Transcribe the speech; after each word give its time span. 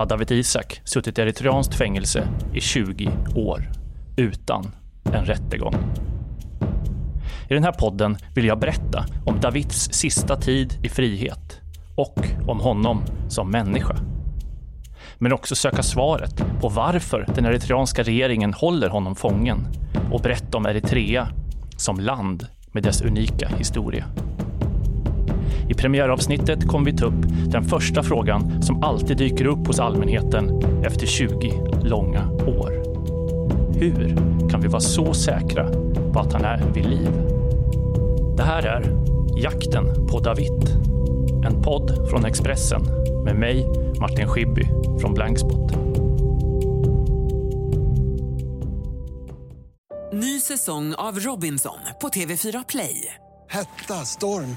har 0.00 0.06
David 0.06 0.30
Isak 0.30 0.80
suttit 0.84 1.18
i 1.18 1.22
eritreanskt 1.22 1.74
fängelse 1.74 2.28
i 2.54 2.60
20 2.60 3.10
år 3.34 3.70
utan 4.16 4.70
en 5.04 5.24
rättegång. 5.24 5.74
I 7.48 7.54
den 7.54 7.64
här 7.64 7.72
podden 7.72 8.16
vill 8.34 8.44
jag 8.44 8.60
berätta 8.60 9.06
om 9.26 9.40
Davids 9.40 9.92
sista 9.92 10.36
tid 10.36 10.78
i 10.82 10.88
frihet 10.88 11.60
och 11.96 12.18
om 12.48 12.60
honom 12.60 13.02
som 13.28 13.50
människa. 13.50 13.96
Men 15.18 15.32
också 15.32 15.54
söka 15.54 15.82
svaret 15.82 16.44
på 16.60 16.68
varför 16.68 17.26
den 17.34 17.44
eritreanska 17.44 18.02
regeringen 18.02 18.54
håller 18.54 18.88
honom 18.88 19.16
fången 19.16 19.66
och 20.12 20.20
berätta 20.20 20.58
om 20.58 20.66
Eritrea 20.66 21.28
som 21.76 22.00
land 22.00 22.46
med 22.72 22.82
dess 22.82 23.02
unika 23.02 23.48
historia. 23.48 24.04
I 25.70 25.74
premiäravsnittet 25.74 26.68
kommer 26.68 26.90
vi 26.90 26.96
ta 26.96 27.04
upp 27.04 27.24
den 27.46 27.64
första 27.64 28.02
frågan 28.02 28.62
som 28.62 28.82
alltid 28.82 29.16
dyker 29.16 29.44
upp 29.44 29.66
hos 29.66 29.80
allmänheten 29.80 30.62
efter 30.84 31.06
20 31.06 31.52
långa 31.82 32.30
år. 32.30 32.82
Hur 33.78 34.16
kan 34.50 34.60
vi 34.60 34.68
vara 34.68 34.80
så 34.80 35.14
säkra 35.14 35.68
på 36.12 36.20
att 36.20 36.32
han 36.32 36.44
är 36.44 36.72
vid 36.74 36.86
liv? 36.86 37.10
Det 38.36 38.42
här 38.42 38.62
är 38.62 38.82
Jakten 39.36 40.06
på 40.08 40.20
David. 40.20 40.68
En 41.44 41.62
podd 41.62 42.08
från 42.10 42.24
Expressen 42.24 42.82
med 43.24 43.36
mig, 43.36 43.66
Martin 44.00 44.28
Schibbye 44.28 44.68
från 45.00 45.14
Blankspot. 45.14 45.72
Ny 50.12 50.40
säsong 50.40 50.94
av 50.94 51.18
Robinson 51.18 51.78
på 52.00 52.08
TV4 52.08 52.64
Play. 52.68 53.14
Hetta, 53.48 53.94
storm, 53.94 54.56